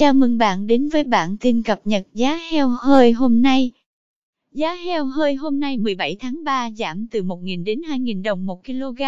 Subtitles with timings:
[0.00, 3.72] Chào mừng bạn đến với bản tin cập nhật giá heo hơi hôm nay.
[4.52, 8.64] Giá heo hơi hôm nay 17 tháng 3 giảm từ 1.000 đến 2.000 đồng 1
[8.64, 9.02] kg.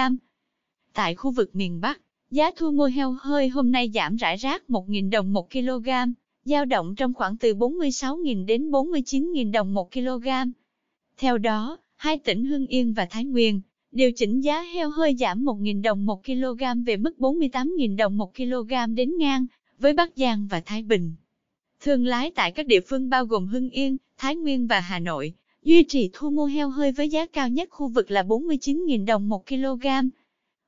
[0.93, 2.01] Tại khu vực miền Bắc,
[2.31, 5.89] giá thu mua heo hơi hôm nay giảm rải rác 1.000 đồng 1 kg,
[6.45, 10.29] dao động trong khoảng từ 46.000 đến 49.000 đồng 1 kg.
[11.17, 13.61] Theo đó, hai tỉnh Hưng Yên và Thái Nguyên
[13.93, 18.37] điều chỉnh giá heo hơi giảm 1.000 đồng 1 kg về mức 48.000 đồng 1
[18.37, 19.47] kg đến ngang
[19.79, 21.15] với Bắc Giang và Thái Bình.
[21.81, 25.35] Thương lái tại các địa phương bao gồm Hưng Yên, Thái Nguyên và Hà Nội,
[25.63, 29.29] duy trì thu mua heo hơi với giá cao nhất khu vực là 49.000 đồng
[29.29, 29.87] 1 kg.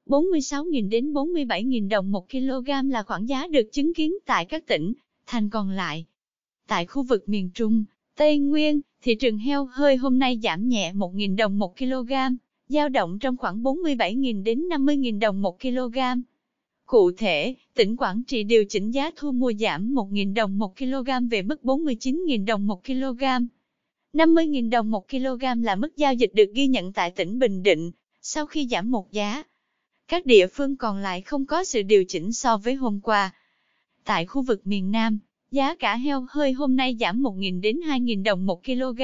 [0.07, 4.93] 46.000 đến 47.000 đồng 1 kg là khoảng giá được chứng kiến tại các tỉnh,
[5.27, 6.07] thành còn lại.
[6.69, 7.85] Tại khu vực miền Trung,
[8.17, 12.13] Tây Nguyên, thị trường heo hơi hôm nay giảm nhẹ 1.000 đồng 1 kg,
[12.69, 15.99] dao động trong khoảng 47.000 đến 50.000 đồng 1 kg.
[16.87, 21.29] Cụ thể, tỉnh Quảng Trị điều chỉnh giá thu mua giảm 1.000 đồng 1 kg
[21.31, 23.25] về mức 49.000 đồng 1 kg.
[24.13, 27.91] 50.000 đồng 1 kg là mức giao dịch được ghi nhận tại tỉnh Bình Định,
[28.21, 29.43] sau khi giảm một giá.
[30.09, 33.35] Các địa phương còn lại không có sự điều chỉnh so với hôm qua.
[34.05, 35.19] Tại khu vực miền Nam,
[35.51, 39.03] giá cả heo hơi hôm nay giảm 1.000 đến 2.000 đồng 1 kg,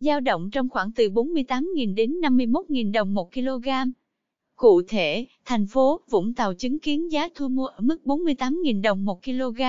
[0.00, 3.68] dao động trong khoảng từ 48.000 đến 51.000 đồng 1 kg.
[4.56, 9.04] Cụ thể, thành phố Vũng Tàu chứng kiến giá thu mua ở mức 48.000 đồng
[9.04, 9.60] 1 kg,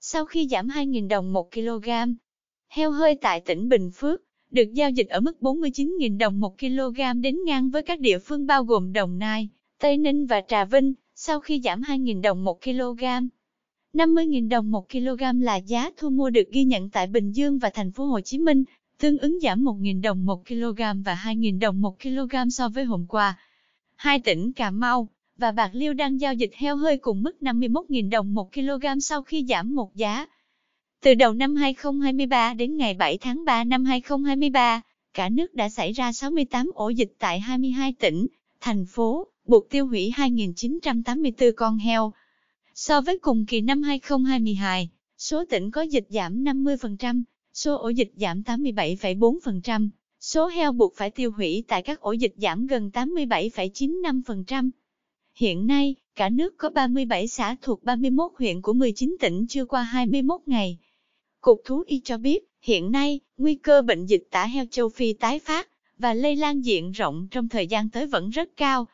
[0.00, 1.88] sau khi giảm 2.000 đồng 1 kg.
[2.68, 7.20] Heo hơi tại tỉnh Bình Phước, được giao dịch ở mức 49.000 đồng 1 kg
[7.20, 9.48] đến ngang với các địa phương bao gồm Đồng Nai,
[9.80, 13.04] Tây Ninh và Trà Vinh, sau khi giảm 2.000 đồng 1 kg.
[13.92, 17.70] 50.000 đồng 1 kg là giá thu mua được ghi nhận tại Bình Dương và
[17.70, 18.64] thành phố Hồ Chí Minh,
[18.98, 23.06] tương ứng giảm 1.000 đồng 1 kg và 2.000 đồng 1 kg so với hôm
[23.08, 23.38] qua.
[24.00, 28.10] Hai tỉnh Cà Mau và Bạc Liêu đang giao dịch heo hơi cùng mức 51.000
[28.10, 30.26] đồng 1 kg sau khi giảm một giá.
[31.02, 34.80] Từ đầu năm 2023 đến ngày 7 tháng 3 năm 2023,
[35.14, 38.26] cả nước đã xảy ra 68 ổ dịch tại 22 tỉnh,
[38.60, 42.12] thành phố, buộc tiêu hủy 2.984 con heo.
[42.74, 47.22] So với cùng kỳ năm 2022, số tỉnh có dịch giảm 50%,
[47.52, 49.88] số ổ dịch giảm 87,4%.
[50.32, 54.70] Số heo buộc phải tiêu hủy tại các ổ dịch giảm gần 87,95%.
[55.34, 59.82] Hiện nay, cả nước có 37 xã thuộc 31 huyện của 19 tỉnh chưa qua
[59.82, 60.78] 21 ngày.
[61.40, 65.12] Cục Thú Y cho biết, hiện nay, nguy cơ bệnh dịch tả heo châu Phi
[65.12, 65.68] tái phát
[65.98, 68.86] và lây lan diện rộng trong thời gian tới vẫn rất cao.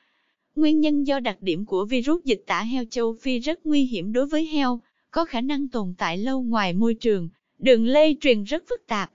[0.56, 4.12] Nguyên nhân do đặc điểm của virus dịch tả heo châu Phi rất nguy hiểm
[4.12, 4.80] đối với heo,
[5.10, 9.10] có khả năng tồn tại lâu ngoài môi trường, đường lây truyền rất phức tạp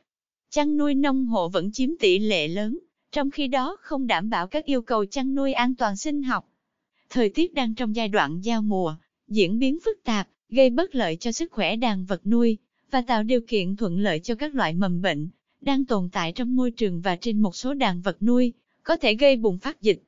[0.51, 2.79] chăn nuôi nông hộ vẫn chiếm tỷ lệ lớn,
[3.11, 6.49] trong khi đó không đảm bảo các yêu cầu chăn nuôi an toàn sinh học.
[7.09, 8.95] Thời tiết đang trong giai đoạn giao mùa,
[9.27, 12.57] diễn biến phức tạp, gây bất lợi cho sức khỏe đàn vật nuôi,
[12.91, 15.29] và tạo điều kiện thuận lợi cho các loại mầm bệnh,
[15.61, 19.15] đang tồn tại trong môi trường và trên một số đàn vật nuôi, có thể
[19.15, 20.03] gây bùng phát dịch.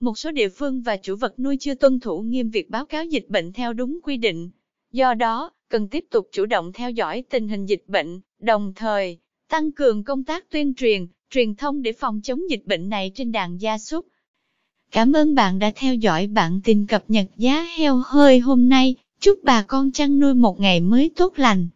[0.00, 3.04] Một số địa phương và chủ vật nuôi chưa tuân thủ nghiêm việc báo cáo
[3.04, 4.50] dịch bệnh theo đúng quy định.
[4.92, 9.18] Do đó, cần tiếp tục chủ động theo dõi tình hình dịch bệnh, đồng thời
[9.48, 13.32] tăng cường công tác tuyên truyền, truyền thông để phòng chống dịch bệnh này trên
[13.32, 14.06] đàn gia súc.
[14.90, 18.94] Cảm ơn bạn đã theo dõi bản tin cập nhật giá heo hơi hôm nay.
[19.20, 21.68] Chúc bà con chăn nuôi một ngày mới tốt lành.